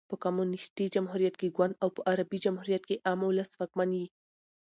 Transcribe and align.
په 0.09 0.15
کمونيسټي 0.25 0.85
جمهوریت 0.95 1.35
کښي 1.37 1.49
ګوند 1.57 1.73
او 1.83 1.89
په 1.95 2.01
عربي 2.11 2.37
جمهوریت 2.45 2.83
کښي 2.85 2.97
عام 3.07 3.19
اولس 3.27 3.51
واکمن 3.55 3.89
يي. 3.99 4.07